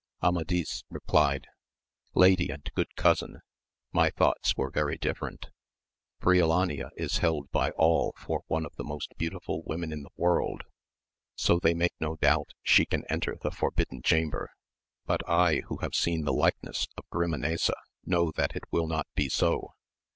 [0.23, 1.45] Amadis replied,
[2.15, 3.41] Lady and good cousin,
[3.93, 5.51] my thoughts were very different.
[6.19, 10.63] Briolania is held by all for one of the most beautiful women in the world,
[11.39, 14.49] 80 they make no doubt she can enter the Forbidden Chamber,
[15.05, 19.29] but I who have seen the likeness of Grimanesa know that it will not be
[19.29, 19.73] so.